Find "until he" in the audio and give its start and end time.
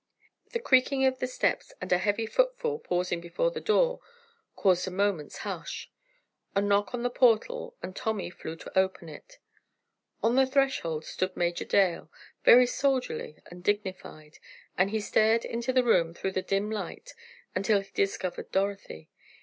17.53-17.91